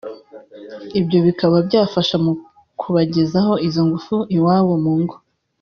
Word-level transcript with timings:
ibyo 0.99 1.17
bikaba 1.27 1.57
byafasha 1.67 2.15
mu 2.25 2.31
kubagezaho 2.81 3.53
izo 3.67 3.81
ngufu 3.87 4.15
iwabo 4.35 4.73
mu 4.83 4.93
ngo 5.01 5.15